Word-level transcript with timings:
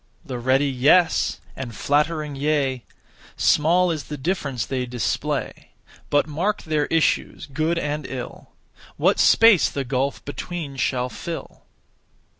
The 0.25 0.39
(ready) 0.39 0.65
'yes,' 0.67 1.39
and 1.55 1.75
(flattering) 1.75 2.35
'yea;' 2.35 2.85
Small 3.37 3.91
is 3.91 4.05
the 4.05 4.17
difference 4.17 4.65
they 4.65 4.87
display. 4.87 5.73
But 6.09 6.25
mark 6.25 6.63
their 6.63 6.87
issues, 6.87 7.45
good 7.45 7.77
and 7.77 8.07
ill; 8.07 8.49
What 8.97 9.19
space 9.19 9.69
the 9.69 9.83
gulf 9.83 10.25
between 10.25 10.75
shall 10.77 11.09
fill? 11.09 11.67